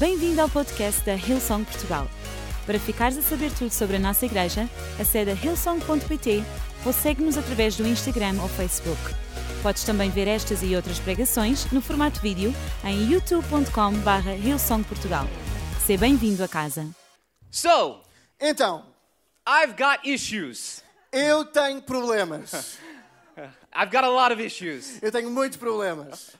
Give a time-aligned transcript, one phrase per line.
[0.00, 2.08] Bem-vindo ao podcast da Hillsong Portugal.
[2.64, 4.66] Para ficares a saber tudo sobre a nossa igreja,
[4.98, 6.42] acede a hillsong.pt
[6.86, 8.98] ou segue-nos através do Instagram ou Facebook.
[9.62, 12.50] Podes também ver estas e outras pregações no formato vídeo
[12.82, 15.26] em youtube.com.br hillsongportugal.
[15.84, 16.88] Seja bem-vindo a casa.
[17.50, 18.00] So,
[18.40, 18.86] Então,
[19.46, 20.82] I've got issues.
[21.12, 22.78] eu tenho problemas.
[23.70, 24.98] I've got a lot of issues.
[25.02, 26.39] Eu tenho muitos problemas.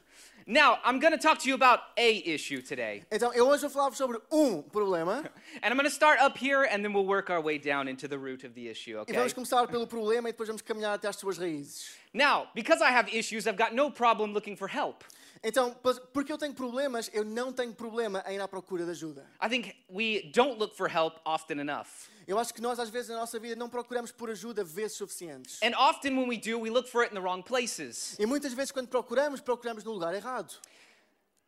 [0.51, 3.05] Now, I'm going to talk to you about a issue today.
[3.09, 5.25] Então, eu hoje vou falar-vos sobre um problema.
[5.63, 8.09] And I'm going to start up here and then we'll work our way down into
[8.09, 11.07] the root of the issue, E vamos começar pelo problema e depois vamos caminhar até
[11.07, 11.93] às suas raízes.
[12.13, 15.05] Now, because I have issues, I've got no problem looking for help.
[15.43, 15.75] Então,
[16.13, 19.27] porque eu tenho problemas, eu não tenho problema em ir à procura de ajuda.
[19.43, 21.89] I think we don't look for help often enough.
[22.27, 25.59] Eu acho que nós, às vezes, na nossa vida, não procuramos por ajuda vezes suficientes.
[25.63, 28.17] And often when we do, we look for it in the wrong places.
[28.19, 30.55] E muitas vezes, quando procuramos, procuramos no lugar errado.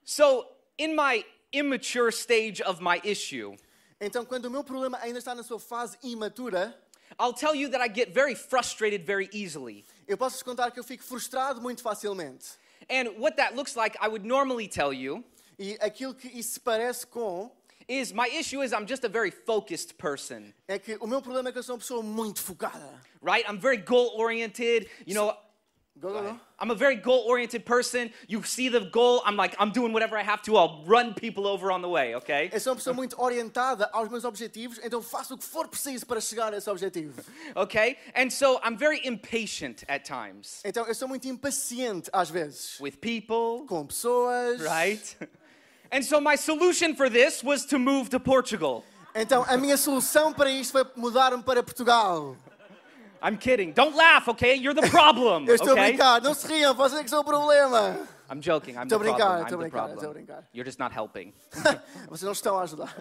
[0.05, 0.47] So,
[0.79, 3.57] in my immature stage of my issue,
[4.01, 6.77] Então, quando o meu problema ainda está na sua fase imatura,
[7.21, 9.85] I'll tell you that I get very frustrated very easily.
[10.09, 12.47] eu posso-vos contar que eu fico frustrado muito facilmente.
[12.91, 15.25] And what that looks like, I would normally tell you,
[15.59, 17.51] E aquilo que isso parece com
[17.89, 21.51] is my issue is I'm just a very focused person, é que o meu problema
[21.51, 23.01] é que eu sou uma pessoa muito focada.
[23.21, 23.45] right?
[23.49, 24.89] I'm very goal oriented.
[25.07, 25.37] You know,
[26.01, 26.41] Go, go, go.
[26.59, 28.11] I'm a very goal oriented person.
[28.27, 30.57] You see the goal, I'm like, I'm doing whatever I have to.
[30.57, 32.51] I'll run people over on the way, okay?
[32.53, 36.07] Eu sou uma pessoa muito orientada aos meus objetivos, então faço o que for preciso
[36.07, 37.23] para chegar a esse objetivo.
[37.55, 37.99] Okay?
[38.17, 42.97] And so I'm very impatient at times Então eu sou muito impaciente às vezes with
[42.99, 44.61] people, com pessoas.
[44.63, 45.17] right?
[45.93, 48.83] And so my solution for this was to move to Portugal.
[49.15, 52.35] Então a minha solução para isto foi mudar-me para Portugal.
[53.23, 53.73] I'm kidding.
[53.73, 54.55] Don't laugh, okay?
[54.55, 57.25] You're the problem, Eu estou a brincar, não se riam, vocês é que são o
[57.25, 57.97] problema.
[58.31, 58.73] I'm joking.
[58.75, 59.43] I'm Estou the brincar, problem.
[59.43, 60.27] I'm the brincar, problem.
[60.53, 61.33] You're just not helping.
[62.09, 62.95] Vocês não estão a ajudar.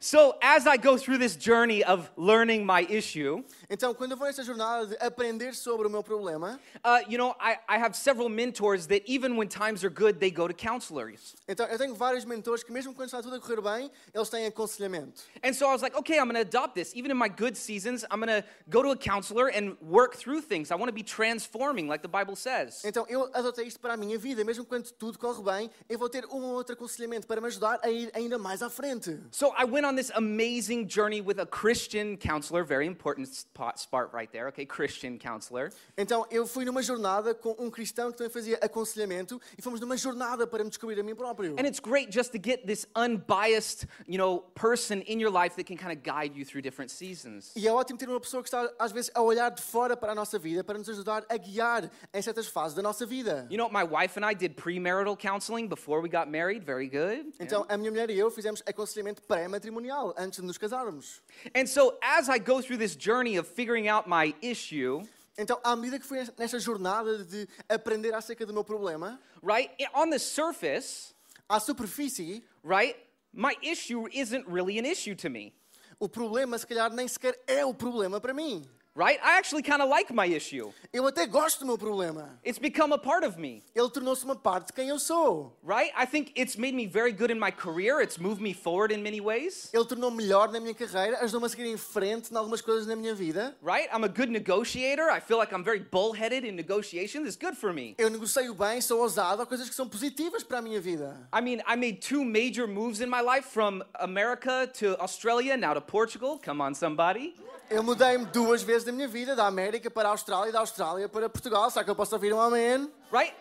[0.00, 4.26] So, as I go through this journey of learning my issue, Então quando eu vou
[4.26, 8.28] nesta jornada de aprender sobre o meu problema, uh, you know, I, I have several
[8.28, 11.34] mentors that even when times are good, they go to counselors.
[11.48, 14.46] então eu tenho vários mentores que mesmo quando está tudo a correr bem, eles têm
[14.46, 15.22] aconselhamento.
[15.42, 16.94] And so I was like, okay, I'm going to adopt this.
[16.94, 20.42] Even in my good seasons, I'm going to go to a counselor and work through
[20.42, 20.70] things.
[20.70, 22.82] I want to be transforming, like the Bible says.
[22.84, 26.08] Então eu adotei isto para a minha vida, mesmo quando tudo corre bem, eu vou
[26.08, 29.18] ter um ou outro aconselhamento para me ajudar a ir ainda mais à frente.
[29.30, 34.12] So I went on this amazing journey with a Christian counselor, very important spot, spot
[34.12, 35.70] right there, okay, Christian counselor.
[35.96, 39.96] Então eu fui numa jornada com um cristão que também fazia aconselhamento e fomos numa
[39.96, 41.54] jornada para me descobrir a mim próprio.
[41.58, 45.64] And it's great just to get this unbiased, you know, person in your life that
[45.64, 47.52] can kind of guide you through different seasons.
[47.56, 50.12] E é ótimo ter uma pessoa que está às vezes a olhar de fora para
[50.12, 53.46] a nossa vida para nos ajudar a guiar em certas fases da nossa vida.
[53.50, 56.64] You know, my wife and I did premarital counseling before we got married.
[56.64, 57.32] Very good.
[57.38, 61.20] Então a minha mulher e eu fizemos aconselhamento pré-matrimonial antes de nos casarmos.
[61.54, 65.02] And so as I go through this journey of figuring out my issue,
[65.38, 70.10] Então, à medida que fui nesta jornada de aprender acerca do meu problema, right, on
[70.10, 71.14] the surface,
[71.48, 72.94] à superfície, right,
[73.32, 75.54] my issue isn't really an issue to me,
[75.98, 78.68] o problema se calhar nem sequer é o problema para mim.
[78.94, 79.18] Right?
[79.22, 80.70] I actually kind of like my issue.
[80.92, 82.38] Eu até gosto do meu problema.
[82.44, 85.56] It's become a part of me, Ele tornou-se uma parte de quem eu sou.
[85.62, 85.92] right?
[85.96, 88.00] I think it's made me very good in my career.
[88.00, 91.48] It's moved me forward in many ways, Ele tornou-me melhor na minha carreira, ajudou-me a
[91.48, 93.56] seguir em frente em algumas coisas na minha vida.
[93.62, 93.88] right?
[93.92, 95.08] I'm a good negotiator.
[95.10, 97.26] I feel like I'm very bullheaded in negotiations.
[97.26, 97.94] It's good for me.
[97.98, 101.16] Eu negocio bem, sou ousado, há coisas que são positivas para a minha vida.
[101.32, 105.72] I mean, I made two major moves in my life from America to Australia, now
[105.74, 106.38] to Portugal.
[106.44, 107.34] Come on, somebody.
[107.70, 111.28] Eu mudei-me duas vezes na minha vida, da América para a Austrália da Austrália para
[111.28, 111.70] Portugal.
[111.70, 112.90] Será que eu posso ouvir um amém?
[113.12, 113.34] Right?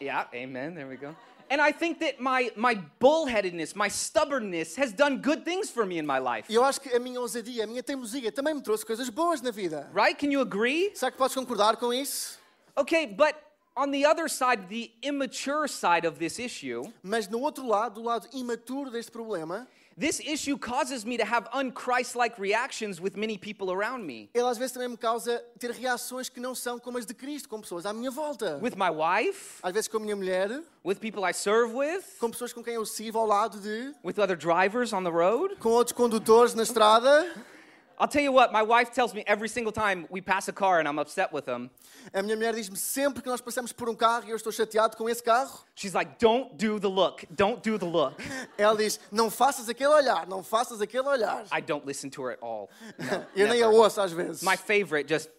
[0.00, 0.74] Yeah, amen.
[0.74, 1.14] There we go.
[1.48, 5.98] And I think that my my bullheadedness, my stubbornness has done good things for me
[5.98, 6.50] in my life.
[6.50, 9.40] E eu acho que a minha ousadia, a minha teimosia também me trouxe coisas boas
[9.40, 9.88] na vida.
[9.94, 10.18] Right?
[10.18, 10.90] Can you agree?
[10.94, 12.38] Será que podes concordar com isso?
[12.76, 13.34] Okay, but
[13.76, 18.02] on the other side, the immature side of this issue, Mas no outro lado, do
[18.02, 23.70] lado imaturo deste problema, this issue causes me to have unchrist-like reactions with many people
[23.70, 24.28] around me.
[24.34, 27.48] ele às vezes também me causa ter reações que não são como as de Cristo,
[27.48, 28.58] com pessoas à minha volta.
[28.62, 32.30] With my wife, Às vezes com a minha mulher, with people I serve with, com
[32.30, 35.56] pessoas com quem eu sirvo ao lado de, with other drivers on the road.
[35.56, 37.26] com outros condutores na estrada.
[37.98, 40.80] I'll tell you what, my wife tells me every single time we pass a car
[40.80, 41.70] and I'm upset with them.
[42.12, 44.96] A minha mulher diz-me sempre que nós passamos por um carro e eu estou chateado
[44.96, 47.24] com esse carro, She's like, don't do the look.
[47.34, 48.16] Don't do the look.
[48.58, 51.44] ela diz: Não faças aquele olhar, não faças aquele olhar.
[51.50, 52.68] I don't listen to her at all.
[52.98, 54.42] No, Eu nem a ouço às vezes.
[54.42, 55.30] My favorite, just,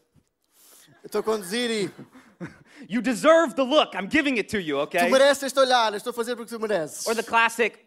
[1.04, 1.92] Estou a conduzir e
[2.90, 3.96] you deserve the look.
[3.96, 5.06] I'm giving it to you, okay?
[5.06, 7.08] tu mereces este olhar, estou a fazer porque tu mereces.
[7.08, 7.80] Or the classic,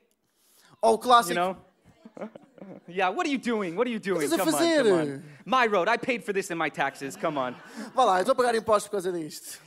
[0.81, 2.31] Ou o clássico, You know?
[2.89, 3.77] Yeah, what are you doing?
[3.77, 4.29] What are you doing?
[4.29, 5.23] Come on, come on.
[5.45, 5.89] My road.
[5.89, 7.17] I paid for this in my taxes.
[7.17, 7.55] Come on.
[7.97, 9.59] lá, eu estou pagar impostos por causa disto.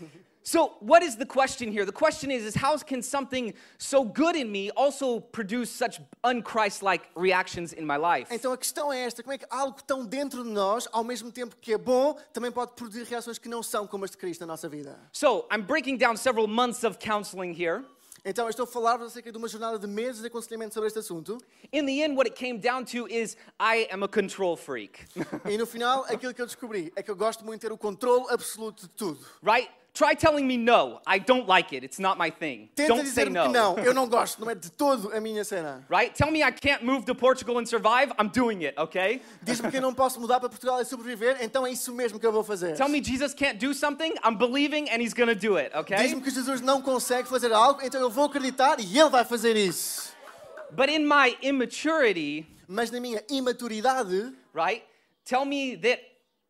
[0.46, 1.86] So, what is the question here?
[1.86, 7.04] The question is, is how can something so good in me also produce such unchrist-like
[7.16, 8.28] reactions in my life?
[8.30, 11.32] Então a questão é esta: como é que algo tão dentro de nós, ao mesmo
[11.32, 14.42] tempo que é bom, também pode produzir reações que não são como as de Cristo
[14.42, 15.00] na nossa vida?
[15.14, 17.86] So, I'm breaking down several months of counseling here.
[18.26, 21.38] Então estou a falar-vos acerca de uma jornada de meses de aconselhamento sobre este assunto.
[21.74, 25.06] In the end, what it came down to is I am a control freak,
[25.44, 27.78] E no final, aquilo que eu descobri é que eu gosto muito de ter o
[27.78, 29.20] controle absoluto de tudo.
[29.44, 29.70] right?
[29.94, 31.00] Try telling me no.
[31.06, 31.84] I don't like it.
[31.84, 32.68] It's not my thing.
[32.76, 33.44] Tenta Don't say no.
[33.44, 35.86] que não, eu não gosto, não é de todo a minha cena.
[35.88, 36.16] Right?
[36.16, 38.12] Tell me I can't move to Portugal and survive.
[38.18, 39.22] I'm doing it, okay?
[39.44, 42.26] Diz-me que eu não posso mudar para Portugal e sobreviver, então é isso mesmo que
[42.26, 42.76] eu vou fazer.
[42.76, 44.16] Tell me Jesus can't do something.
[44.26, 45.98] I'm believing and he's gonna do it, okay?
[45.98, 49.56] Diz-me que Jesus não consegue fazer algo, então eu vou acreditar e ele vai fazer
[49.56, 50.12] isso.
[50.72, 54.84] But in my immaturity, Mas na minha imaturidade, right?
[55.26, 56.00] Tell me that,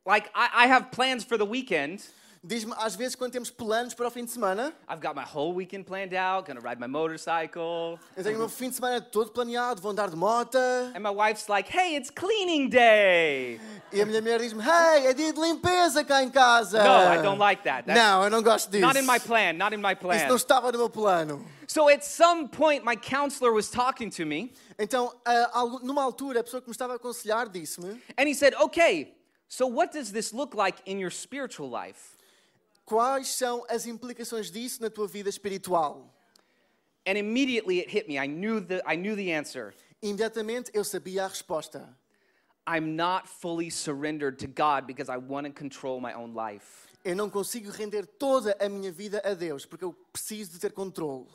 [0.05, 2.01] like, I, I have plans for the weekend.
[2.43, 5.53] Diz-me às vezes quando temos planos para o fim de semana, I've got my whole
[5.53, 7.99] weekend planned out, gonna ride my motorcycle.
[8.17, 10.57] eu tenho o meu fim de semana todo planeado, vou andar de moto,
[10.93, 13.59] And my wife's like, hey, it's cleaning day.
[13.91, 16.83] e a minha mulher diz-me: Hey, é dia de limpeza cá em casa.
[16.83, 17.85] No, I don't like that.
[17.85, 18.85] That's Não, eu não gosto disso.
[18.85, 20.27] not in my plan, not in my Isso plan.
[20.27, 21.45] não estava no meu plano.
[21.67, 25.13] So at some point, my counselor was talking to me, Então,
[25.53, 29.13] algo- numa altura, a pessoa que me estava a aconselhar disse-me and he said, okay,
[29.47, 32.11] so what does this look like in your spiritual life?
[32.85, 36.13] Quais são as implicações disso na tua vida espiritual.
[37.05, 38.17] And immediately it hit me.
[38.17, 39.73] I knew the, I knew the answer.
[40.01, 41.87] Imediatamente eu sabia a resposta.
[42.65, 46.87] I'm not fully surrendered to God because I want to control my own life.
[47.03, 50.71] Eu não consigo render toda a minha vida a Deus, porque eu preciso de ter
[50.71, 51.27] controle.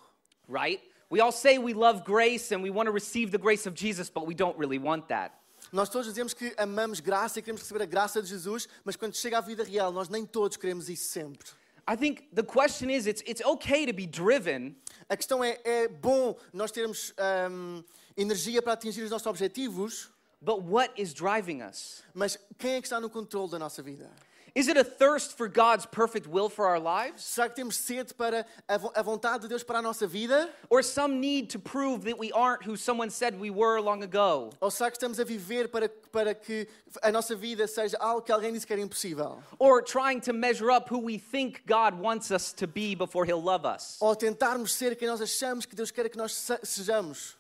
[0.49, 0.81] Right?
[1.11, 4.09] We all say we love grace and we want to receive the grace of Jesus,
[4.09, 5.33] but we don't really want that.
[5.73, 9.15] Nós todos dizemos que amamos graça e queremos receber a graça de Jesus, mas quando
[9.15, 11.49] chega à vida real, nós nem todos queremos isso sempre.
[11.91, 14.77] I think the question is it's, it's okay to be driven,
[15.09, 17.83] A questão é, é bom nós termos ahm,
[18.15, 20.11] energia para atingir os nossos objetivos,
[20.41, 22.03] but what is driving us?
[22.13, 24.11] mas quem é que está no controle da nossa vida?
[24.55, 27.23] Is it a thirst for God's perfect will for our lives?
[27.23, 30.49] Será que temos sede para a vontade de Deus para a nossa vida?
[30.71, 34.51] Or some need to prove that we aren't who someone said we were long ago?
[34.61, 36.67] Ou será que estamos a viver para, para que
[37.03, 39.43] a nossa vida seja algo que alguém disse que era impossível?
[39.59, 43.43] Or trying to measure up who we think God wants us to be before He'll
[43.43, 43.99] love us?
[44.01, 47.38] Ou tentarmos ser quem nós achamos que Deus quer que nós sejamos?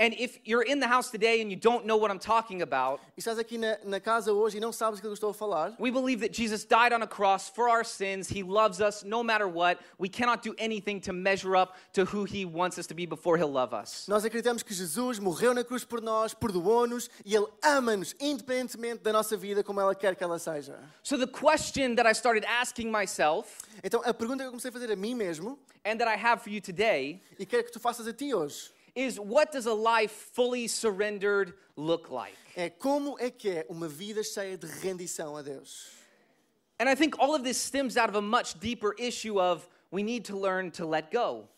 [0.00, 3.00] And if you're in the house today and you don't know what I'm talking about,
[3.18, 5.74] estás aqui na, na casa hoje e não sabes aquilo que eu estou a falar?
[5.78, 8.26] we believe that Jesus died on a cross for our sins.
[8.26, 9.78] He loves us no matter what.
[9.98, 13.36] We cannot do anything to measure up to who He wants us to be before
[13.36, 14.06] He'll love us.
[14.08, 19.12] Nós acreditamos que Jesus morreu na cruz por nós, perdoou-nos e Ele ama-nos, independentemente da
[19.12, 20.78] nossa vida, como Ela quer que ela seja.
[21.02, 24.72] So the question that I started asking myself Então, a pergunta que eu comecei a
[24.72, 27.80] fazer a mim mesmo, and that I have for you today e quero que tu
[27.80, 32.34] faças a ti hoje, is what does a life fully surrendered look like?
[32.56, 35.88] é como é que é uma vida cheia de rendição a Deus.
[36.78, 40.02] And I think all of this stems out of a much deeper issue of we
[40.02, 41.48] need to learn to let go.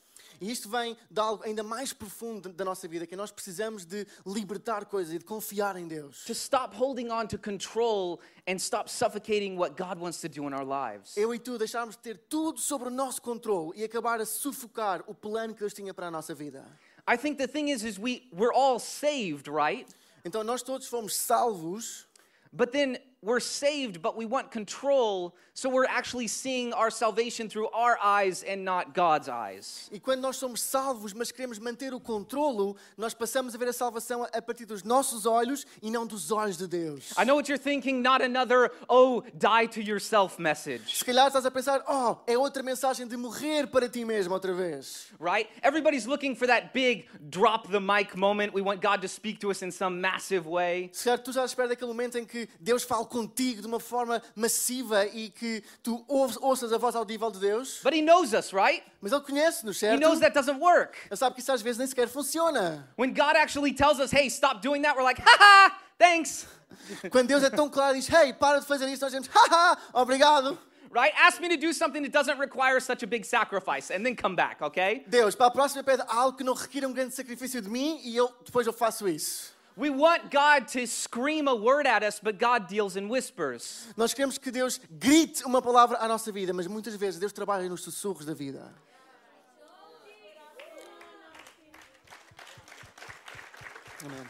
[0.41, 4.05] E isto vem de algo ainda mais profundo da nossa vida, que nós precisamos de
[4.27, 6.25] libertar coisas e de confiar em Deus.
[6.25, 10.53] To stop holding on to control and stop suffocating what God wants to do in
[10.53, 11.17] our lives.
[11.17, 15.05] Eu e tu deixarmos de ter tudo sobre o nosso controle e acabar a sufocar
[15.07, 16.67] o plano que Deus tinha para a nossa vida.
[17.07, 19.87] I think the thing is is we we're all saved, right?
[20.25, 22.07] Então nós todos fomos salvos,
[22.53, 27.69] But then we're saved, but we want control, so we're actually seeing our salvation through
[27.69, 29.89] our eyes and not God's eyes.
[29.93, 33.73] e quando nós somos salvos, mas queremos manter o controlo, nós passamos a ver a
[33.73, 37.13] salvação a partir dos nossos olhos e não dos olhos de Deus.
[37.17, 41.47] I know what you're thinking, not another, oh, die to yourself message, Se calhar estás
[41.47, 45.07] a pensar, oh, é outra mensagem de morrer para ti mesmo outra vez.
[45.21, 45.49] right?
[45.63, 48.53] Everybody's looking for that big drop the mic moment.
[48.53, 50.91] We want God to speak to us in some massive way.
[50.93, 53.79] Se calhar tu estás à espera daquele momento em que Deus fale contigo de uma
[53.79, 57.81] forma massiva e que tu ouças a voz audível de Deus.
[57.85, 58.83] But He knows us, right?
[59.01, 60.01] Mas Ele conhece-nos, He certo?
[60.01, 60.97] knows that doesn't work.
[61.11, 62.89] Ele sabe que isso às vezes nem sequer funciona.
[62.99, 66.47] When God actually tells us, hey, stop doing that, we're like, haha, thanks,
[67.11, 69.77] Quando Deus é tão claro e diz, hey, para de fazer isso, nós dizemos, haha,
[69.93, 70.59] obrigado.
[70.91, 71.13] right?
[71.17, 74.35] Ask me to do something that doesn't require such a big sacrifice and then come
[74.35, 75.05] back, okay?
[75.07, 78.17] Deus, para a próxima pede algo que não requira um grande sacrifício de mim e
[78.17, 79.52] eu, depois eu faço isso.
[79.77, 83.87] We want God to scream a word at us, but God deals in whispers.
[83.97, 87.69] Nós queremos que Deus grite uma palavra à nossa vida, mas muitas vezes Deus trabalha
[87.69, 88.71] nos sussurros da vida.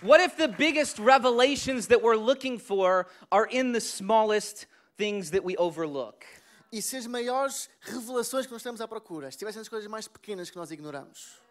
[0.02, 4.66] What if the biggest revelations that we're looking for are in the smallest
[4.99, 6.25] things that we overlook?
[6.70, 10.50] E se as maiores revelações que nós estamos à procura estivessem nas coisas mais pequenas
[10.50, 11.42] que nós ignoramos?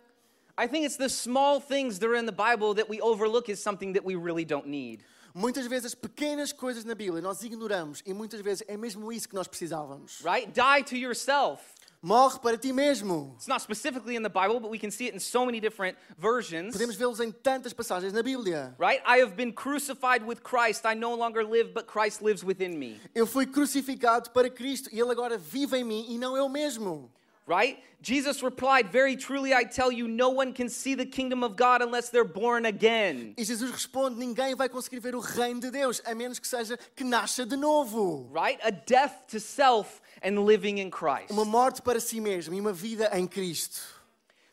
[0.58, 3.62] I think it's the small things that are in the Bible that we overlook is
[3.62, 5.03] something that we really don't need.
[5.34, 9.29] Muitas vezes as pequenas coisas na Bíblia nós ignoramos e muitas vezes é mesmo isso
[9.29, 10.22] que nós precisávamos.
[10.24, 10.51] Right?
[10.51, 11.62] Die to yourself.
[12.03, 13.34] Morre para ti mesmo.
[13.36, 15.96] It's not specifically in the Bible, but we can see it in so many different
[16.17, 16.75] versions.
[16.75, 18.74] Podemos vê-los em tantas passagens na Bíblia.
[18.79, 19.01] Right?
[19.05, 20.84] I have been crucified with Christ.
[20.84, 23.00] I no longer live, but Christ lives within me.
[23.13, 27.12] Eu fui crucificado para Cristo e Ele agora vive em mim e não eu mesmo.
[27.48, 27.79] Right?
[28.01, 31.81] Jesus replied, Very truly I tell you, no one can see the kingdom of God
[31.81, 33.33] unless they're born again.
[33.38, 36.77] E Jesus responde: Ninguém vai conseguir ver o reino de Deus a menos que seja
[36.95, 38.29] que nasça de novo.
[38.31, 38.60] Right?
[38.63, 41.31] A death to self and living in Christ.
[41.31, 43.81] Uma morte para si mesmo e uma vida em Cristo.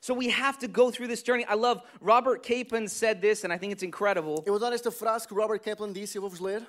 [0.01, 1.45] So we have to go through this journey.
[1.47, 4.43] I love Robert Capon said this, and I think it's incredible.
[4.47, 6.67] Eu adoro esta frase que Robert Capon disse, eu vou-vos ler.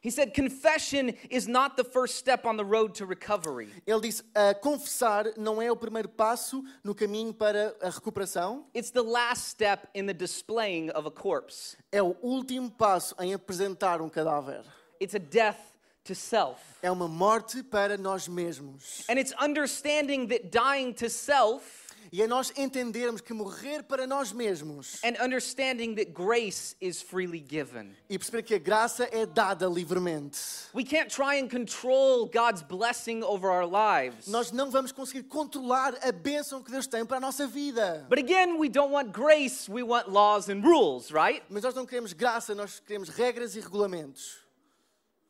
[0.00, 3.68] He said, Confession is not the first step on the road to recovery.
[3.84, 8.90] Ele disse: "A confessar não é o primeiro passo no caminho para a recuperação, It's
[8.90, 11.76] the last step in the displaying of a corpse.
[11.90, 14.62] é o último passo em apresentar um cadáver.
[15.02, 15.58] It's a death
[16.04, 16.60] to self.
[16.80, 19.04] É uma morte para nós mesmos.
[19.10, 24.32] And it's understanding that dying to self E é nós entendermos que morrer para nós
[24.32, 27.94] mesmos and understanding that grace is freely given.
[28.08, 30.38] e perceber que a graça é dada livremente.
[30.74, 34.26] We can't try and control God's blessing over our lives.
[34.26, 38.06] Nós não vamos conseguir controlar a bênção que Deus tem para a nossa vida.
[38.08, 41.42] But again, we don't want grace, we want laws and rules, right?
[41.48, 44.38] Mas nós não queremos graça, nós queremos regras e regulamentos.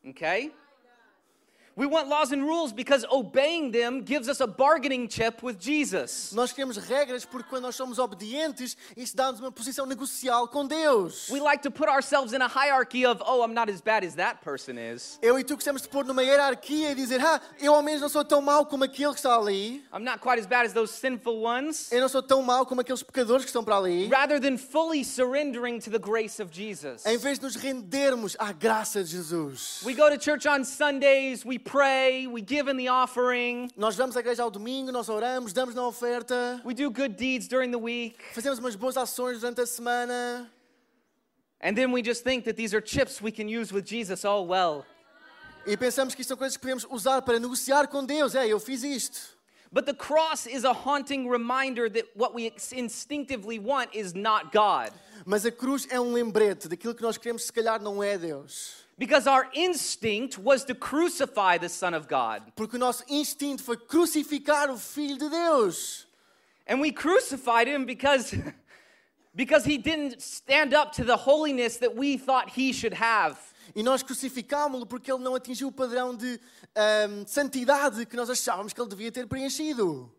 [0.04, 0.52] Okay?
[1.78, 6.32] We want laws and rules because obeying them gives us a bargaining chip with Jesus.
[6.34, 11.28] Nós queremos regras porque quando nós somos obedientes, isso dá-nos uma posição negocial com Deus.
[11.30, 14.16] We like to put ourselves in a hierarchy of, oh, I'm not as bad as
[14.16, 15.20] that person is.
[15.22, 18.08] Eu e tu gostamos de pôr numa hierarquia e dizer, ah, eu ao menos não
[18.08, 19.80] sou tão mau como aquele que está ali.
[19.94, 21.92] I'm not quite as bad as those sinful ones.
[21.92, 24.08] Eu não sou tão mau como aqueles pecadores que estão para ali.
[24.08, 27.06] Rather than fully surrendering to the grace of Jesus.
[27.06, 29.80] Em vez de nos rendermos à graça de Jesus.
[29.84, 34.16] We go to church on Sundays, we pray, we give in the offering, Nós vamos
[34.16, 37.78] à igreja ao domingo, nós oramos, damos na oferta, we do good deeds during the
[37.78, 40.50] week, fazemos umas boas ações durante a semana.
[41.60, 44.24] and then we just think that these are chips we can use with Jesus.
[44.24, 44.84] Oh, well.
[45.66, 48.34] E pensamos que isto são coisas que podemos usar para negociar com Deus.
[48.34, 49.36] É, eu fiz isto.
[49.70, 54.92] But the cross is a haunting reminder that what we instinctively want is not God.
[55.26, 58.87] Mas a cruz é um lembrete daquilo que nós queremos, se calhar não é Deus.
[58.98, 62.42] Because our instinct was to crucify the Son of God.
[62.56, 66.06] Porque o nosso instinto foi crucificar o Filho de Deus.
[66.66, 68.34] And we crucified him because,
[69.34, 73.38] because he didn't stand up to the holiness that we thought he should have.
[73.74, 76.40] E nós crucificámo-lo porque ele não atingiu o padrão de
[76.74, 80.10] ahm, santidade que nós achávamos que ele devia ter preenchido.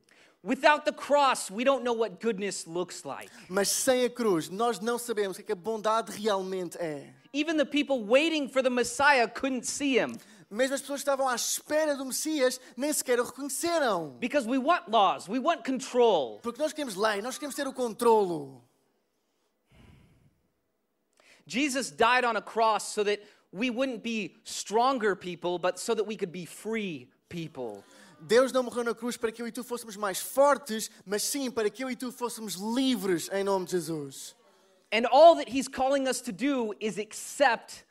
[0.42, 3.30] Without the cross, we don't know what goodness looks like.
[3.50, 7.14] Mas sem a cruz, nós não sabemos o que, é que a bondade realmente é.
[7.32, 10.18] Even the people waiting for the Messiah couldn't see him
[10.52, 14.18] Mesmo as pessoas que estavam à espera do Messias nem sequer o reconheceram.
[14.20, 16.40] because we want laws, we want control.
[16.42, 18.64] Porque nós queremos lei, nós queremos ter o controlo.
[21.46, 23.20] Jesus died on a cross so that
[23.52, 27.84] we wouldn't be stronger people, but so that we could be free people.
[28.20, 31.52] Deus não morreu na cruz para que eu e tu fôssemos mais fortes, mas sim
[31.52, 34.36] para que eu e tu fôssemos livres em nome de Jesus.
[34.92, 37.84] And all that he's calling us to do is accept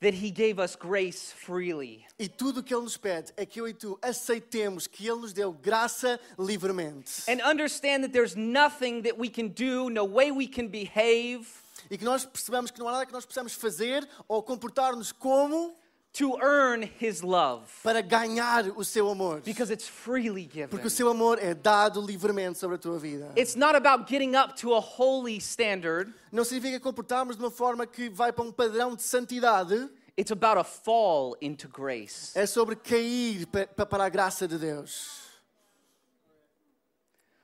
[0.00, 2.06] that he gave us grace freely.
[2.18, 5.32] E tudo que Ele nos pede é que eu e tu aceitemos que Ele nos
[5.32, 7.22] deu graça livremente.
[7.28, 11.46] And understand that there's nothing that we can do, no way we can behave
[11.90, 15.76] E que nós percebamos que não há nada que nós possamos fazer ou comportar-nos como
[16.12, 19.40] to earn his love para ganhar o seu amor.
[19.44, 20.68] because it's freely given.
[20.68, 23.32] Porque o seu amor é dado livremente sobre a tua vida.
[23.36, 27.86] It's not about getting up to a holy standard, Não significa comportarmos de uma forma
[27.86, 29.88] que vai para um padrão de santidade.
[30.18, 32.32] it's about a fall into grace.
[32.36, 35.29] É sobre cair pa- pa- para a graça de Deus.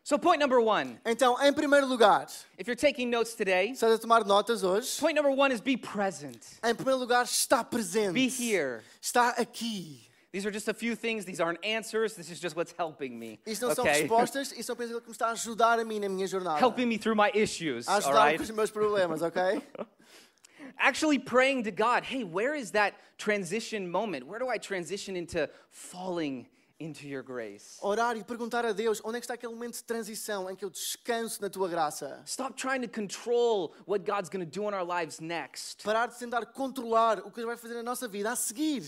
[0.06, 3.98] So, point number one Então, em primeiro lugar, if you're taking notes today, estás a
[3.98, 5.00] tomar notas hoje?
[5.00, 8.12] point number one is be present, Em primeiro lugar, está presente.
[8.12, 8.84] be here.
[9.02, 10.02] Está aqui.
[10.30, 13.40] These are just a few things, these aren't answers, this is just what's helping me.
[13.44, 14.02] Isto não são Okay?
[14.06, 16.60] respostas, isto coisas que me está a ajudar a mim na minha jornada.
[16.60, 18.36] helping me through my issues, A ajudar right?
[18.38, 19.60] com os meus problemas, ok?
[20.78, 24.24] Actually praying to God, hey, where is that transition moment?
[24.28, 26.46] Where do I transition into falling
[26.78, 27.78] into your grace.
[27.82, 30.64] Orar e perguntar a Deus onde é que está aquele momento de transição em que
[30.64, 32.22] eu descanso na tua graça.
[32.26, 36.18] Stop trying to control what God's going to do in our lives next Parar de
[36.18, 38.82] tentar controlar o que Deus vai fazer na nossa vida a seguir.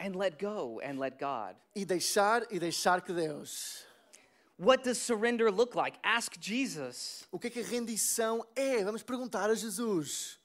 [0.00, 1.54] and let go and let God.
[1.76, 3.84] E deixar e deixar que Deus.
[4.58, 5.98] What does surrender look like?
[6.02, 7.26] Ask Jesus.
[7.30, 8.82] O que é que a rendição é?
[8.84, 10.38] Vamos perguntar a Jesus.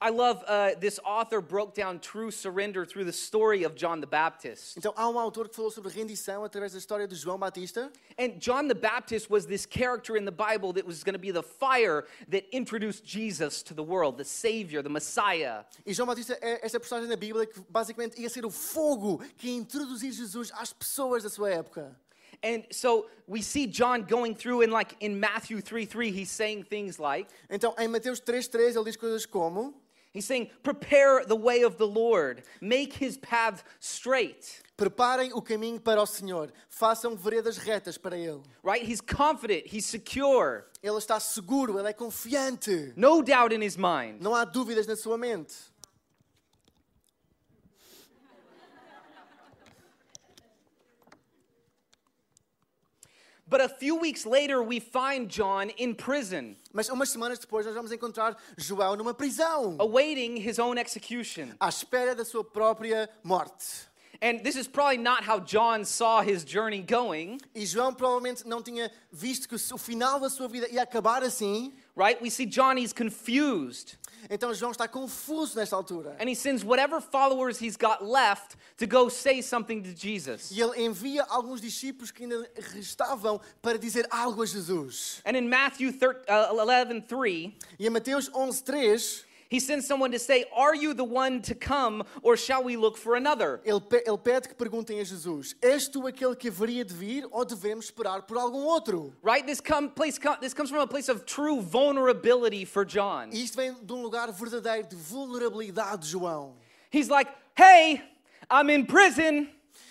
[0.00, 4.06] I love uh, this author broke down true surrender through the story of John the
[4.06, 4.76] Baptist.
[4.76, 7.90] Então há um autor que falou sobre rendição através da história de João Batista.
[8.18, 11.32] And John the Baptist was this character in the Bible that was going to be
[11.32, 15.64] the fire that introduced Jesus to the world, the Savior, the Messiah.
[15.86, 19.48] E João Batista é esta personagem na Bíblia que basicamente ia ser o fogo que
[19.48, 21.96] ia introduzir Jesus às pessoas da sua época.
[22.42, 26.64] And so we see John going through, and like in Matthew 3 3, he's saying
[26.64, 29.74] things like, Então em Mateus 3:3 ele diz coisas como:
[30.12, 34.60] He's saying, Prepare the way of the Lord, make his path straight.
[34.76, 38.42] Preparem o caminho para o Senhor, façam veredas retas para ele.
[38.64, 38.82] Right?
[38.82, 42.94] He's confident, he's secure, Ele está seguro, ele é confiante.
[42.96, 44.20] no doubt in his mind.
[44.22, 45.54] Não há dúvidas na sua mente.
[53.50, 57.74] But a few weeks later, we find John in prison, Mas umas semanas depois nós
[57.74, 61.48] vamos encontrar João numa prisão, awaiting his own execution.
[61.58, 63.89] à espera da sua própria morte.
[64.22, 68.62] And this is probably not how John saw his journey going, E João provavelmente não
[68.62, 71.72] tinha visto que o final da sua vida ia acabar assim.
[71.96, 72.20] right?
[72.20, 73.98] We see John, he's confused.
[74.28, 76.14] Então João está confuso nesta altura.
[76.20, 80.50] And he sends whatever followers he's got left to go say something to Jesus.
[80.50, 85.22] E ele envia alguns discípulos que ainda restavam para dizer algo a Jesus.
[85.24, 90.18] And in Matthew 13, uh, 11 3, E em Mateus 11:3 he sends someone to
[90.18, 93.60] say, Are you the one to come, or shall we look for another?
[93.66, 97.26] ele, pe- ele pede que perguntem a Jesus: És tu aquele que haveria de vir
[97.32, 99.12] ou devemos esperar por algum outro?
[99.22, 99.44] Right?
[99.44, 103.30] This, come, place, co- this comes from a place of true vulnerability for John.
[103.32, 106.54] E isto vem de um lugar verdadeiro de vulnerabilidade João.
[106.90, 108.00] He's like, Hey,
[108.50, 109.48] I'm in prison.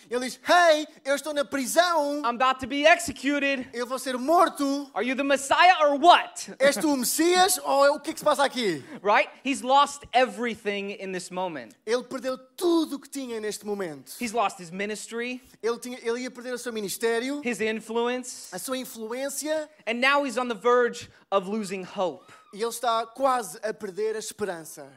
[0.09, 3.67] Ele diz: Hey, eu estou na prisão, I'm about to be executed.
[3.73, 4.89] eu vou ser morto.
[4.93, 6.51] Are you the Messiah or what?
[6.59, 8.83] És tu o Messias ou o que é que se passa aqui?
[9.03, 9.29] Right?
[9.45, 11.75] He's lost everything in this moment.
[11.85, 14.13] Ele perdeu tudo o que tinha neste momento.
[14.19, 18.57] He's lost his ministry, Ele, tinha, ele ia perder o seu ministério, his influence, a
[18.57, 22.31] sua influência and now he's on the verge of losing hope.
[22.53, 24.87] e ele está quase a perder a esperança.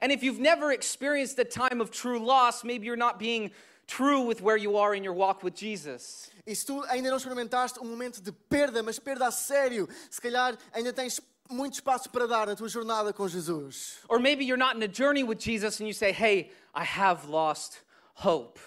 [0.00, 3.50] And if you've never experienced a time of true loss, maybe you're not being
[3.88, 6.30] true with where you are in your walk with Jesus.
[6.46, 10.20] E se tu ainda não experimentaste um momento de perda, mas perda a sério, se
[10.20, 11.20] calhar ainda tens
[11.50, 13.98] muito espaço para dar na tua jornada com Jesus.
[14.08, 17.28] Or maybe you're not in a journey with Jesus and you say, hey, I have
[17.28, 17.78] lost
[18.14, 18.60] hope.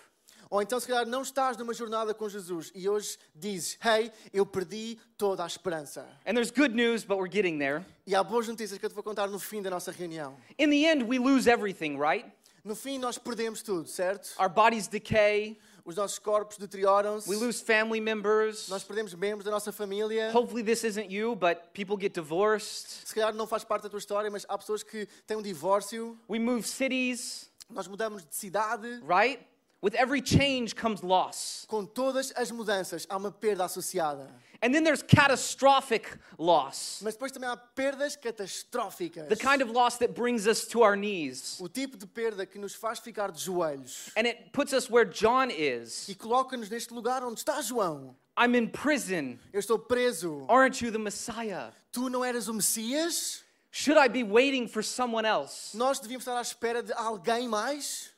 [0.52, 4.46] Ou então, se calhar, não estás numa jornada com Jesus e hoje dizes: Hey, eu
[4.46, 6.06] perdi toda a esperança.
[6.26, 7.86] And there's good news, but we're getting there.
[8.06, 10.36] E há boas notícias que eu te vou contar no fim da nossa reunião.
[10.60, 12.30] In the end, we lose everything, right?
[12.64, 14.30] No fim, nós perdemos tudo, certo?
[14.40, 18.68] Our bodies decay, Os nossos corpos deterioram-se, we lose family members.
[18.70, 20.30] nós perdemos membros da nossa família.
[20.32, 23.08] Hopefully, this isn't you, but people get divorced.
[23.08, 26.16] Se calhar não faz parte da tua história, mas há pessoas que têm um divórcio.
[26.30, 29.02] We move cities, Nós mudamos de cidade.
[29.04, 29.44] right?
[29.84, 31.66] With every change comes loss.
[31.68, 34.30] Com todas as mudanças, há uma perda associada.
[34.64, 36.06] And then there's catastrophic
[36.38, 39.28] loss Mas depois também há perdas catastróficas.
[39.28, 41.60] the kind of loss that brings us to our knees.
[41.60, 45.06] O tipo de perda que nos faz ficar de joelhos And it puts us where
[45.06, 46.08] John is.
[46.08, 48.16] e coloca-nos neste lugar onde está João.
[48.38, 49.38] I'm in prison.
[49.52, 50.46] Eu estou preso.
[50.48, 51.72] Aren't you the Messiah?
[51.92, 53.44] Tu não eras o Messias?
[53.72, 55.76] Should I be waiting for someone else?
[55.78, 58.12] Nós devíamos estar à espera de alguém mais?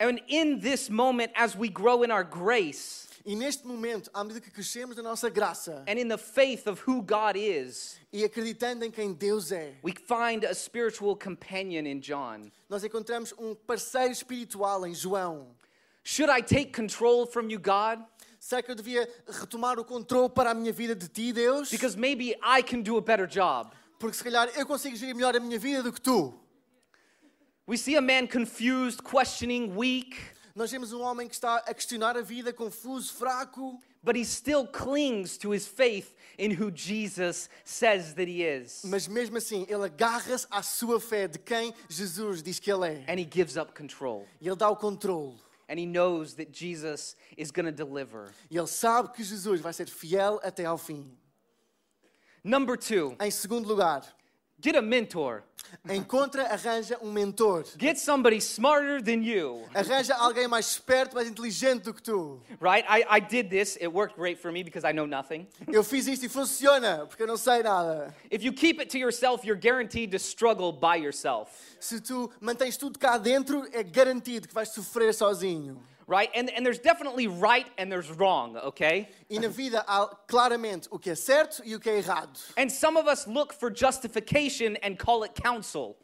[0.00, 4.38] And in this moment, as we grow in our grace E neste momento, à medida
[4.38, 8.84] que crescemos na nossa graça and in the faith of who God is, e acreditando
[8.84, 12.50] em quem Deus é, we find a spiritual companion in John.
[12.68, 15.56] nós encontramos um parceiro espiritual em João.
[16.02, 18.04] Should I take control from you, God?
[18.38, 21.70] Será que eu devia retomar o controle para a minha vida de ti, Deus?
[21.70, 23.70] Because maybe I can do a better job.
[23.98, 26.38] Porque se calhar eu consigo gerir melhor a minha vida do que tu.
[27.66, 30.18] We see a man confused, questioning, weak,
[30.54, 34.64] Nós vemos um homem que está a questionar a vida, confuso, fraco, but he still
[34.64, 38.82] clings to his faith in who Jesus says that he is.
[38.84, 43.04] mas mesmo assim ele agarra-se à sua fé de quem Jesus diz que ele é.
[43.12, 44.28] And he gives up control.
[44.40, 45.34] E ele dá o controle.
[45.68, 48.32] And he knows that Jesus is going to deliver.
[48.48, 51.10] E ele sabe que Jesus vai ser fiel até ao fim.
[52.44, 54.04] Number two, Em segundo lugar,
[54.60, 55.44] Get a mentor.
[55.88, 57.64] Encontra, arranja um mentor.
[57.76, 59.62] Get somebody smarter than you.
[59.74, 62.40] Arranja alguém mais esperto, mais inteligente do que tu.
[62.60, 62.84] Right?
[62.88, 63.76] I, I did this.
[63.80, 65.46] It worked great for me because I know nothing.
[65.70, 68.14] Eu fiz isto e funciona, porque eu não sei nada.
[68.30, 71.50] If you keep it to yourself, you're guaranteed to struggle by yourself.
[71.80, 75.78] Se tu mantens tudo cá dentro, é garantido que vais sofrer sozinho.
[76.06, 76.30] Right?
[76.34, 79.08] And, and there's definitely right and there's wrong, okay?
[79.30, 82.38] E na vida há claramente o que é certo e o que é errado.
[82.58, 85.96] And some of us look for justification and call it counsel.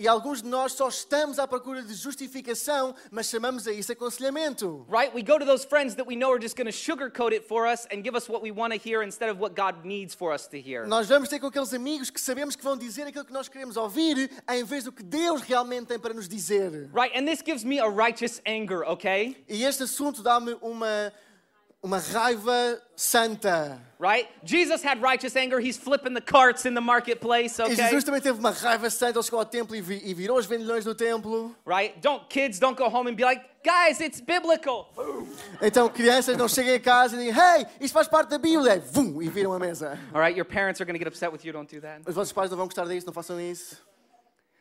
[0.00, 4.86] E alguns de nós só estamos à procura de justificação, mas chamamos a isso aconselhamento.
[4.88, 5.12] Right?
[5.12, 7.66] We go to those friends that we know are just going to sugarcoat it for
[7.66, 10.32] us and give us what we want to hear instead of what God needs for
[10.32, 10.86] us to hear.
[10.86, 13.76] Nós vamos ter com aqueles amigos que sabemos que vão dizer aquilo que nós queremos
[13.76, 16.88] ouvir, em vez do que Deus realmente tem para nos dizer.
[16.94, 17.12] Right?
[17.18, 19.36] And this gives me a righteous anger, okay?
[19.48, 21.12] E este assunto dá-me uma,
[21.82, 23.80] uma raiva santa.
[24.00, 24.28] Right?
[24.44, 25.58] Jesus had righteous anger.
[25.60, 27.76] He's flipping the carts in the marketplace, E okay?
[27.76, 30.46] Jesus também teve uma raiva santa, ele chegou ao templo e, vi- e virou os
[30.46, 31.54] vendilhões do templo.
[31.66, 31.98] Right?
[32.00, 34.92] Don't kids don't go home and be like, "Guys, it's biblical."
[35.62, 38.76] Então crianças não cheguem a casa e digam, hey, isto faz parte da Bíblia.
[38.76, 39.98] E, vum, e viram a mesa.
[40.12, 41.52] All right, your parents are going to get upset with you.
[41.52, 42.02] Don't do that.
[42.08, 43.76] Os vossos pais não vão gostar disso, não façam isso.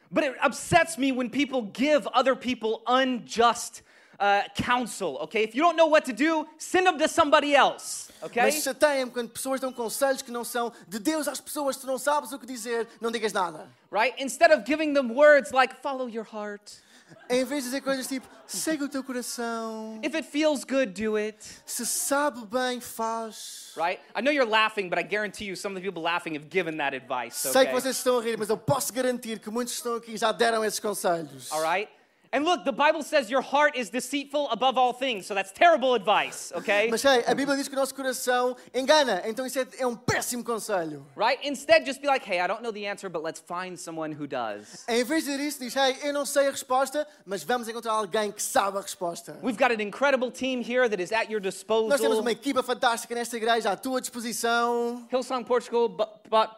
[0.10, 3.84] But it upsets me when people give other people unjust
[4.20, 5.44] uh, counsel, okay?
[5.44, 8.42] If you don't know what to do, send them to somebody else, okay?
[8.42, 11.76] Mas chateia-me quando pessoas dão conselhos que não são de Deus às pessoas.
[11.76, 13.68] Se tu não sabes o que dizer, não digas nada.
[13.92, 14.22] Right?
[14.22, 16.82] Instead of giving them words like, follow your heart.
[17.30, 20.00] Em vez de dizer coisas tipo, segue o teu coração.
[20.04, 21.38] If it feels good, do it.
[21.66, 23.72] Se sabe bem, faz.
[23.78, 24.02] Right?
[24.16, 26.78] I know you're laughing, but I guarantee you some of the people laughing have given
[26.78, 27.54] that advice, okay?
[27.54, 30.32] Sei que vocês estão a rir, mas eu posso garantir que muitos estão aqui já
[30.32, 31.52] deram esses conselhos.
[31.52, 31.90] All right?
[32.32, 35.94] And look, the Bible says your heart is deceitful above all things, so that's terrible
[35.94, 36.90] advice, okay?
[36.90, 39.96] Mas sei, a Bíblia diz que o nosso coração engana, então isso é, é um
[39.96, 41.06] péssimo conselho.
[41.16, 41.40] Right?
[41.48, 44.28] Instead, just be like, hey, I don't know the answer, but let's find someone who
[44.28, 44.84] does.
[44.88, 48.32] Em vez de isso, diz: Hey, eu não sei a resposta, mas vamos encontrar alguém
[48.32, 49.38] que sabe a resposta.
[49.42, 51.90] We've got an incredible team here that is at your disposal.
[51.90, 55.08] Nós temos uma equipa fantástica nesta igreja à tua disposição.
[55.12, 55.90] Hillsong Portugal,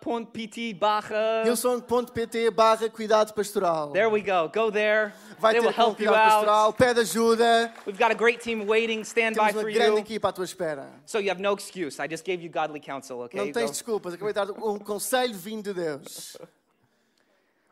[0.01, 1.43] ponto PT barra.
[1.45, 3.91] Hillsong.pt barra cuidado pastoral.
[3.91, 4.49] There we go.
[4.53, 5.13] Go there.
[5.39, 6.77] Vai They will help you out.
[6.77, 7.73] pede ajuda.
[7.85, 9.99] We've got a great team waiting, stand by Temos uma for grande you.
[9.99, 10.87] equipa à tua espera.
[11.05, 11.99] So you have no excuse.
[11.99, 13.37] I just gave you godly counsel, okay?
[13.37, 16.37] Não tens desculpas, acabei de dar um conselho vindo de Deus.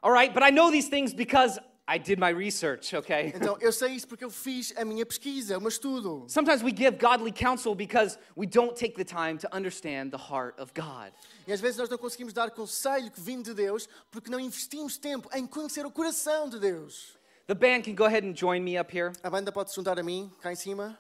[0.02, 3.32] All right, but I know these things because I did my research, okay?
[3.34, 6.26] Então, eu sei isso porque eu fiz a minha pesquisa, o meu estudo.
[6.28, 10.60] Sometimes we give godly counsel because we don't take the time to understand the heart
[10.60, 11.14] of God.
[11.48, 14.98] E às vezes nós não conseguimos dar conselho que vindo de Deus porque não investimos
[14.98, 17.17] tempo em conhecer o coração de Deus.
[17.48, 19.14] The band can go ahead and join me up here.
[19.24, 20.98] A banda pode se juntar a mim, cá em cima.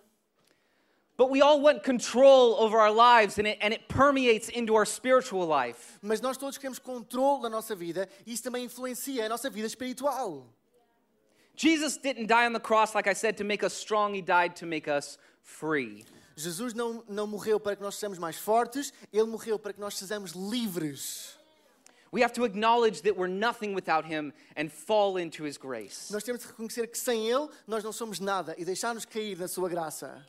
[1.17, 4.85] But we all want control over our lives, and it, and it permeates into our
[4.85, 5.99] spiritual life.
[6.01, 9.67] Mas nós todos queremos controle da nossa vida e isso também influencia a nossa vida
[9.67, 10.45] espiritual.
[11.55, 14.55] Jesus didn't die on the cross, like I said, to make us strong, He died
[14.57, 16.05] to make us free.
[16.37, 19.97] Jesus não, não morreu para que nós sejamos mais fortes, ele morreu para que nós
[19.97, 21.36] sejamos livres.
[22.11, 26.11] We have to acknowledge that we're nothing without Him and fall into His grace.
[26.11, 29.47] Nós temos de reconhecer que sem ele nós não somos nada e deixar-nos cair na
[29.47, 30.25] sua graça.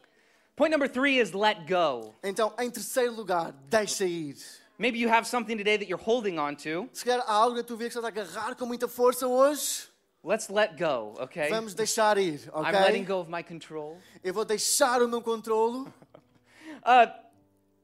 [0.56, 2.14] Point number three is let go.
[2.22, 4.36] Então, em terceiro lugar, deixa ir.
[4.76, 6.88] Maybe you have something today that you're holding on to.
[6.92, 9.88] Se calhar há algo na tua vida que estás a agarrar com muita força hoje,
[10.24, 11.48] Let's let go, okay?
[11.48, 12.70] vamos deixar ir, okay?
[12.70, 13.98] I'm letting go of my control.
[14.22, 15.86] Eu vou deixar o meu controlo.
[16.78, 17.10] Uh,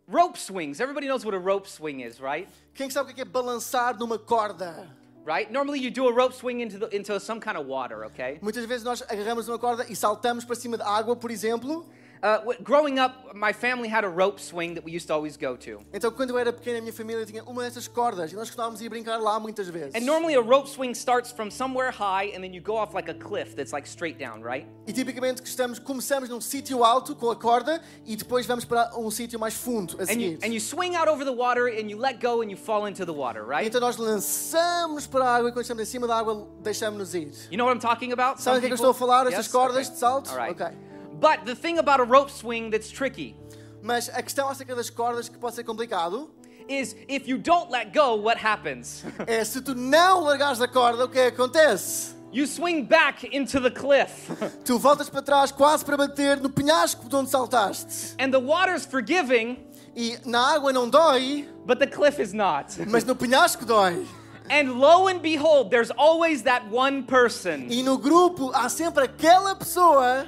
[0.08, 0.80] rope swings.
[0.80, 2.48] Everybody knows what a rope swing is, right?
[2.74, 4.88] Quem sabe o que é balançar numa corda?
[5.24, 5.50] Right?
[5.50, 8.38] Normally you do a rope swing into, the, into some kind of water, okay?
[8.42, 11.86] Muitas vezes nós agarramos uma corda e saltamos para cima de água, por exemplo.
[12.24, 15.56] Uh, growing up, my family had a rope swing that we used to always go
[15.58, 15.82] to.
[15.92, 18.80] Então, quando eu era pequena, a minha família tinha uma dessas cordas e nós costumávamos
[18.80, 19.94] ir brincar lá muitas vezes.
[19.94, 23.10] And normally a rope swing starts from somewhere high and then you go off like
[23.10, 24.66] a cliff that's like straight down, right?
[24.87, 29.10] E tipicamente estamos, começamos num sítio alto com a corda e depois vamos para um
[29.10, 30.38] sítio mais fundo a And you, seguir.
[30.46, 33.04] and you swing out over the water and you let go and you fall into
[33.04, 33.66] the water, right?
[33.66, 37.30] Então nós lançamos para a água e quando estamos em cima da água deixamos-nos ir.
[37.50, 38.40] You know what I'm talking about?
[38.40, 39.30] Some o que é que eu estou a falar?
[39.30, 39.46] Yes?
[39.48, 39.92] cordas Okay.
[39.92, 40.30] de salto?
[40.30, 40.52] All right.
[40.62, 40.93] Ok.
[41.24, 43.34] But the thing about a rope swing that's tricky
[43.82, 46.30] Mas a questão acerca das cordas que pode ser complicado
[46.68, 49.02] is if you don't let go, what happens?
[49.26, 52.14] é se tu não largares a corda, o que é acontece?
[52.30, 54.30] you swing back into the cliff.
[54.66, 58.14] Tu voltas para trás quase para bater no penhasco de onde saltaste.
[58.18, 59.58] and the water's forgiving,
[59.96, 62.74] E na água não dói, but the cliff is not.
[62.88, 64.04] mas no penhasco dói.
[64.50, 69.54] and lo and behold, there's always that one person E no grupo há sempre aquela
[69.54, 70.26] pessoa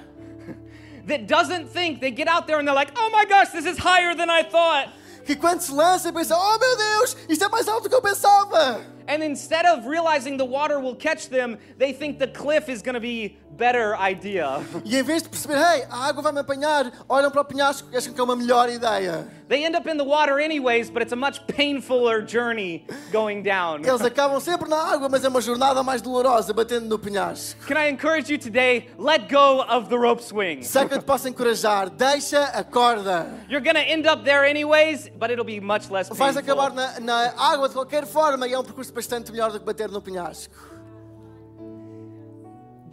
[1.07, 3.79] that doesn't think they get out there and they're like, oh my gosh, this is
[3.79, 4.89] higher than I thought.
[5.27, 8.01] que quando se lança pensa: Oh meu Deus, isto é mais alto do que eu
[8.01, 8.81] pensava.
[9.09, 12.95] And instead of realizing the water will catch them, they think the cliff is going
[12.95, 14.61] to be better idea.
[14.85, 17.89] E em vez de perceber, hey, a água vai me apanhar, olham para o penhasco
[17.93, 19.27] e acham que é uma melhor ideia.
[19.49, 23.85] They end up in the water anyways, but it's a much painfuler journey going down.
[23.85, 27.65] Eles acabam sempre na água, mas é uma jornada mais dolorosa batendo no penhasco.
[27.67, 28.89] Can I encourage you today?
[28.99, 30.61] Let go of the rope swing.
[30.61, 33.27] Que eu te posso encorajar, deixa a corda.
[33.49, 36.53] You're to end up there anyways, but it'll be much less Vais painful.
[36.53, 39.65] acabar na, na água de qualquer forma e é um percurso bastante melhor do que
[39.65, 40.55] bater no penhasco.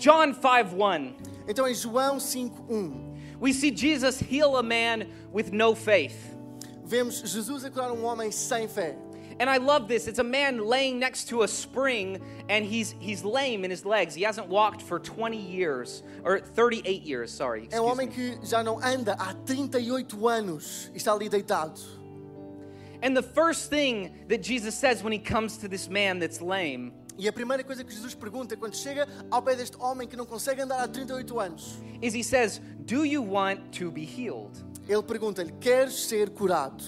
[0.03, 1.15] John 5:1.
[1.47, 6.17] Então em João 5:1 We see Jesus heal a man with no faith.
[6.83, 8.97] vemos Jesus a curar um homem sem fé.
[9.39, 10.07] And I love this.
[10.07, 14.13] It's a man laying next to a spring and he's he's lame in his legs.
[14.13, 17.69] He hasn't walked for 20 years or 38 years, sorry.
[17.71, 18.13] É um excuse homem me.
[18.13, 21.79] que já não anda há 38 anos e está ali deitado.
[23.01, 26.91] And the first thing that Jesus says when he comes to this man that's lame
[27.17, 30.25] E a primeira coisa que Jesus pergunta quando chega ao pé deste homem que não
[30.25, 35.03] consegue andar há 38 anos, is he says, "Do you want to be healed?" ele
[35.03, 36.83] pergunta-lhe: Queres ser curado?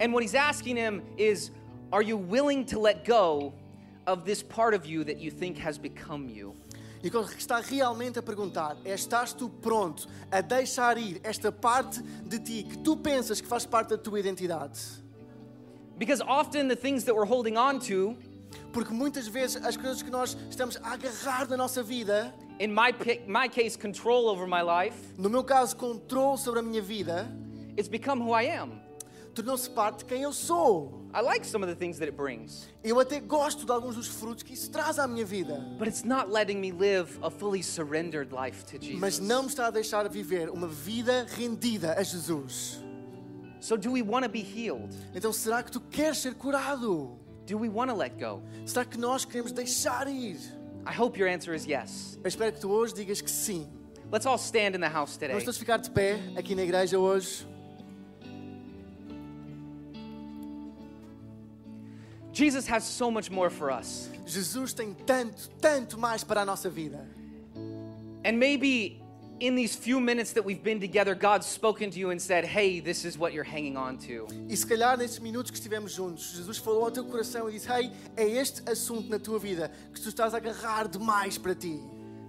[0.00, 1.50] And what he's asking him is,
[1.92, 3.52] "Are you willing to let go
[4.06, 6.54] of this part of you that you think has become you?"
[7.04, 11.50] E o que está realmente a perguntar é: Estás tu pronto a deixar ir esta
[11.50, 14.78] parte de ti que tu pensas que faz parte da tua identidade?
[15.98, 18.16] Because often the things that we're holding on to
[18.72, 22.92] Porque muitas vezes as coisas que nós estamos a agarrar na nossa vida, in my
[23.26, 27.28] my case control over my life no meu caso, controle sobre a minha vida,
[27.76, 28.80] it's become who I am.
[29.34, 31.00] tornou-se parte de quem eu sou.
[31.14, 34.06] I like some of the things that it brings, Eu até gosto de alguns dos
[34.06, 37.62] frutos que isso traz à minha vida, but it's not letting me live a fully
[37.62, 39.28] surrendered life to mas Jesus.
[39.28, 42.80] não me está a deixar viver uma vida rendida a Jesus.
[43.60, 44.94] So do we want to be healed?
[45.14, 47.18] Então será que tu queres ser curado?
[47.52, 48.40] Do we want to let go?
[48.64, 50.38] Será que nós queremos deixar ir?
[50.86, 52.18] I hope your answer is yes.
[52.24, 53.68] Eu espero que tu hoje digas que sim.
[54.10, 55.34] Let's all stand in the house today.
[55.34, 57.46] Vamos todos ficar de pé aqui na igreja hoje.
[62.32, 64.08] Jesus has so much more for us.
[64.24, 67.06] Jesus tem tanto, tanto mais para a nossa vida.
[68.24, 69.01] And maybe
[69.42, 72.78] in these few minutes that we've been together, God's spoken to you and said, hey,
[72.78, 74.28] this is what you're hanging on to.
[74.48, 77.68] E se calhar nesses minutos que estivemos juntos, Jesus falou ao teu coração e disse:
[77.68, 81.80] Hey, é este assunto na tua vida que tu estás a agarrar demais para ti.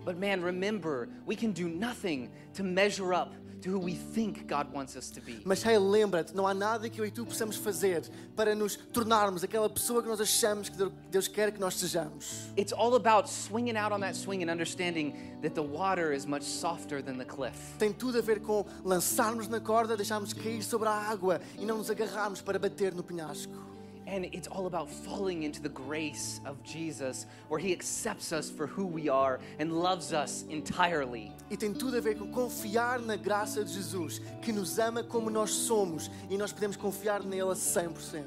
[0.03, 3.31] But man, remember, we can do nothing to measure up
[3.63, 5.41] to who we think God wants us to be.
[5.45, 8.03] Mas hey, lembra-te, não há nada que eu e tu possamos fazer
[8.35, 10.77] para nos tornarmos aquela pessoa que nós achamos que
[11.09, 12.49] Deus quer que nós sejamos.
[12.57, 16.43] It's all about swinging out on that swing and understanding that the water is much
[16.43, 17.57] softer than the cliff.
[17.79, 21.77] Tem tudo a ver com lançarmos na corda, deixarmos cair sobre a água e não
[21.77, 23.72] nos agarrarmos para bater no penhasco.
[24.13, 28.67] And it's all about falling into the grace of Jesus, where He accepts us for
[28.67, 31.31] who we are and loves us entirely.
[31.49, 35.31] E tem tudo a ver com confiar na graça de Jesus, que nos ama como
[35.31, 38.23] nós somos e nós podemos confiar nele a 100%.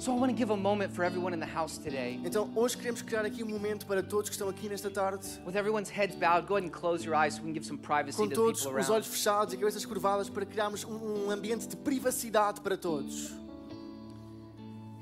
[0.00, 2.20] So I want to give a moment for everyone in the house today.
[2.24, 5.54] Então, hoje queremos criar aqui um momento para todos que estão aqui nesta tarde, With
[5.54, 8.16] everyone's heads bowed, go ahead and close your eyes so we can give some privacy
[8.16, 8.94] com to the todos people os around.
[8.94, 13.32] olhos fechados e cabeças curvadas, para criarmos um, um ambiente de privacidade para todos.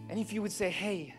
[0.08, 1.14] And if you would say, hey,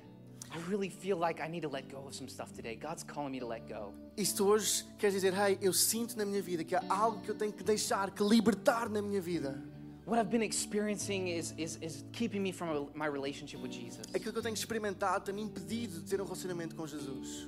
[0.51, 3.31] I really feel like I need to let go of some stuff today, God's calling
[3.31, 3.93] me to let go.
[4.15, 7.21] E se tu hoje queres dizer, hey, eu sinto na minha vida que há algo
[7.21, 9.61] que eu tenho que deixar, que libertar na minha vida,
[10.05, 14.05] What I've been experiencing is, is, is keeping me from my relationship with Jesus.
[14.13, 17.45] aquilo que eu tenho experimentado tem me impedido de ter um relacionamento com Jesus.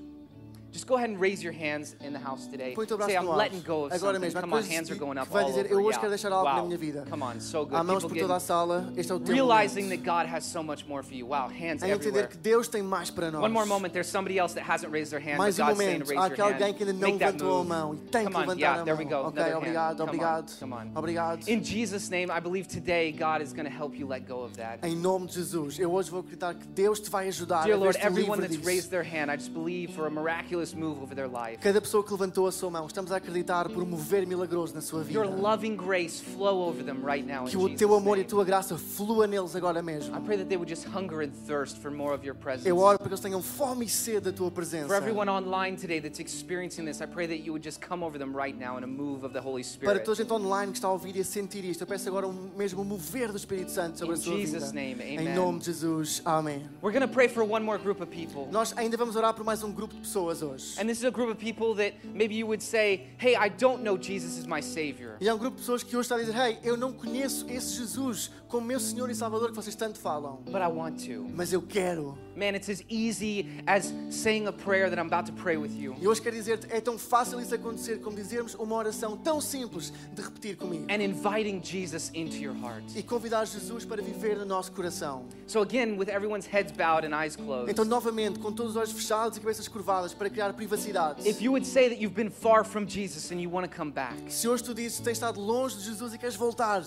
[0.71, 2.73] Just go ahead and raise your hands in the house today.
[2.75, 4.21] Põe teu braço Say, I'm no letting go of Agora something.
[4.21, 5.71] mesmo, há Come on, coisas hands are going up que vai all dizer, over.
[5.73, 6.65] eu hoje quero deixar algo na Wow.
[6.67, 7.05] minha vida.
[7.09, 7.75] Come on, so good.
[7.75, 10.03] Há mãos People por toda a getting- sala, este é o teu realizing momento.
[10.03, 11.25] that God has so much more for you.
[11.25, 12.27] Wow, hands Em entender everywhere.
[12.27, 13.41] que Deus tem mais para nós.
[13.43, 13.93] One more moment.
[13.93, 16.05] There's somebody else that hasn't raised their hand, Mais um God's saying momento.
[16.05, 16.73] to Há raise aqui your alguém hand.
[16.77, 17.67] que ainda não Make that levantou a move.
[17.69, 19.09] mão e tem Come on, levantar yeah, a there we mão.
[19.23, 19.27] go.
[19.29, 19.97] Ok, Another obrigado, hand.
[19.97, 20.59] Come on, obrigado.
[20.59, 20.91] Come on.
[20.93, 21.47] Obrigado.
[21.49, 24.55] In Jesus' name, I believe today God is going to help you let go of
[24.57, 24.85] that.
[24.85, 27.79] Em nome de Jesus, eu hoje vou acreditar que Deus te vai ajudar Dear a
[27.79, 28.67] Lord, ver-te everyone livre that's disso.
[28.67, 31.57] raised their hand, I just believe for a miraculous move over their life.
[31.61, 34.81] Cada pessoa que levantou a sua mão, estamos a acreditar por um mover milagroso na
[34.81, 35.19] sua vida.
[35.19, 38.21] Your loving grace flow over them right now in Que o Jesus' teu amor e
[38.21, 38.29] a name.
[38.29, 40.15] tua graça flua neles agora mesmo.
[40.15, 42.67] I pray that they would just hunger and thirst for more of your presence.
[42.67, 44.87] Eu oro para que eles tenham fome e sede da tua presença.
[44.87, 48.17] For everyone online today that's experiencing this, I pray that you would just come over
[48.19, 50.03] them right now in a move of the Holy Para Spirit.
[50.05, 52.27] toda a gente online que está a ouvir e a sentir isto, eu peço agora
[52.27, 54.73] um, mesmo um mover do Espírito Santo sobre In a sua Jesus' vida.
[54.73, 55.35] name, Em amen.
[55.35, 56.65] nome de Jesus, amém.
[56.81, 58.47] We're going to pray for one more group of people.
[58.51, 60.79] Nós ainda vamos orar por mais um grupo de pessoas hoje.
[60.79, 63.83] And this is a group of people that maybe you would say, hey, I don't
[63.83, 65.17] know Jesus is my Savior.
[65.21, 67.45] E há um grupo de pessoas que hoje está a dizer: Hey, eu não conheço
[67.49, 70.41] esse Jesus como meu Senhor e Salvador que vocês tanto falam.
[70.45, 71.25] but I want to.
[71.33, 72.17] Mas eu quero.
[72.35, 75.95] Man, it's as easy as saying a prayer that I'm about to pray with you.
[76.01, 79.91] E hoje quero dizer-te, é tão fácil isso acontecer como dizermos uma oração tão simples
[80.13, 80.85] de repetir comigo.
[80.89, 82.83] And inviting Jesus into your heart.
[82.95, 85.25] E convidar Jesus para viver no nosso coração.
[85.47, 88.91] So, again, with everyone's heads bowed and eyes closed, Então, novamente, com todos os olhos
[88.91, 91.27] fechados e cabeças curvadas, para criar privacidade.
[91.27, 93.91] if you would say that you've been far from Jesus and you want to come
[93.91, 96.83] back, Se hoje tu dizes que tens estado longe de Jesus e queres voltar,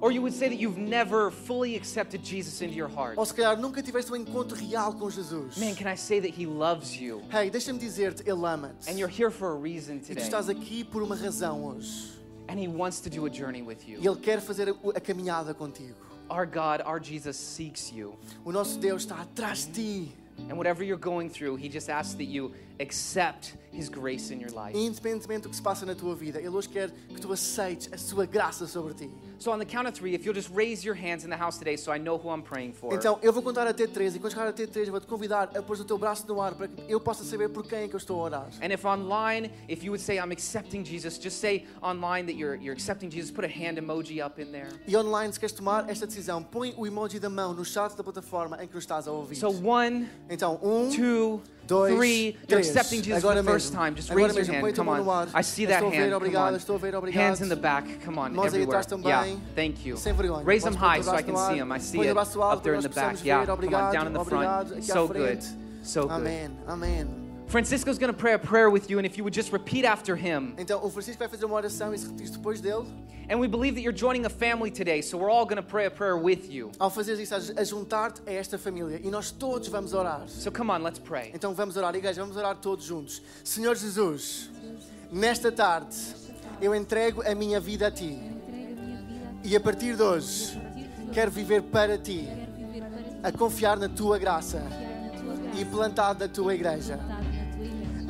[0.00, 3.32] or you would say that you've never fully accepted Jesus into your heart, ou se
[3.34, 6.96] calhar nunca tiveste um encontro real com Jesus, man, can I say that He loves
[7.00, 7.22] you?
[7.30, 8.90] hey, deixa-me dizer-te, Ele ama-te.
[8.90, 10.22] And you're here for a reason E tu today.
[10.22, 12.12] estás aqui por uma razão hoje.
[12.48, 14.00] And He wants to do a journey with E you.
[14.02, 15.94] Ele quer fazer a, a caminhada contigo.
[16.28, 18.14] Our God, our Jesus seeks you.
[18.44, 20.16] O nosso Deus está atrás de ti.
[20.50, 24.50] And whatever you're going through, He just asks that you accept His grace in your
[24.50, 24.76] life.
[24.76, 27.96] Independentemente do que se passa na tua vida, Ele hoje quer que tu aceites a
[27.96, 29.10] sua graça sobre ti.
[29.38, 31.58] So, on the count of three, if you'll just raise your hands in the house
[31.58, 32.92] today so I know who I'm praying for.
[32.94, 35.62] Então, eu vou contar até três e quando chegar até três, eu vou-te convidar a
[35.62, 37.94] pôr o teu braço no ar para que eu possa saber por quem é que
[37.94, 38.46] eu estou a orar.
[38.62, 42.56] And if online, if you would say, I'm accepting Jesus, just say online that you're,
[42.56, 43.30] you're accepting Jesus.
[43.30, 44.68] Put a hand emoji up in there.
[44.86, 48.02] E online, se queres tomar esta decisão, põe o emoji da mão no chat da
[48.04, 49.36] plataforma em que nos estás a ouvir.
[49.36, 52.36] So, one, Então, um, two, dois, three.
[52.48, 52.68] You're três.
[52.68, 53.78] accepting Jesus Agora for the first mesmo.
[53.78, 53.94] time.
[53.94, 54.66] Just Agora raise your mesmo.
[54.66, 54.76] Hand.
[54.76, 55.26] Come mão no ar.
[55.26, 55.28] on.
[55.34, 56.24] I see that Estou a ver, hand.
[56.24, 56.54] Come on.
[56.56, 57.22] estou a ver, obrigado.
[57.22, 58.04] Hands in the back.
[58.04, 58.30] Come on.
[58.32, 58.84] Mãos Everywhere.
[58.84, 59.08] também.
[59.08, 59.36] Yeah.
[59.54, 59.96] Thank you.
[59.96, 60.44] Sem vergonha.
[60.44, 61.72] Raise them Podes pôr o high so I can see them.
[61.72, 63.24] I see it up there in the back.
[63.24, 63.46] Yeah.
[63.46, 63.92] Come on.
[63.92, 64.84] Down in the front.
[64.84, 65.42] So good.
[65.82, 66.50] So good.
[66.66, 67.23] Amém,
[67.54, 67.64] amém.
[67.64, 70.16] Francisco's going to pray a prayer with you, and if you would just repeat after
[70.16, 70.54] him.
[70.58, 72.84] Então, o Francisco vai fazer uma oração e se repetires depois dele,
[73.28, 75.86] And we believe that you're joining a family today, so we're all going to pray
[75.86, 76.70] a prayer with you.
[76.78, 80.28] ao fazer isso, a juntar-te a esta família e nós todos vamos orar.
[80.28, 81.30] So come on, let's pray.
[81.32, 83.22] Então vamos orar, igreja, vamos orar todos juntos.
[83.42, 84.50] Senhor Jesus,
[85.10, 85.96] nesta tarde
[86.60, 88.20] eu entrego a minha vida a Ti
[89.42, 90.60] e a partir de hoje
[91.14, 92.28] quero viver para Ti,
[93.22, 94.62] a confiar na Tua graça
[95.58, 97.00] e plantado na Tua igreja.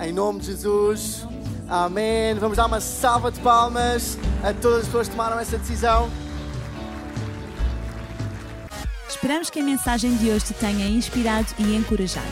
[0.01, 1.27] Em nome de Jesus,
[1.69, 2.35] amém.
[2.35, 6.11] Vamos dar uma salva de palmas a todas as pessoas que tomaram essa decisão.
[9.09, 12.27] Esperamos que a mensagem de hoje te tenha inspirado e encorajado.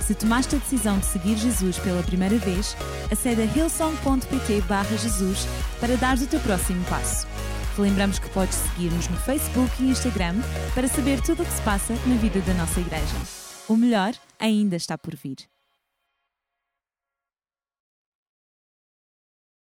[0.00, 2.76] Se tomaste a decisão de seguir Jesus pela primeira vez,
[3.10, 4.62] acede a hillsong.pt
[4.98, 5.46] Jesus
[5.80, 7.26] para dar o teu próximo passo.
[7.76, 10.36] Relembramos que podes seguir-nos no Facebook e Instagram
[10.74, 13.16] para saber tudo o que se passa na vida da nossa igreja.
[13.68, 15.53] O melhor ainda está por vir.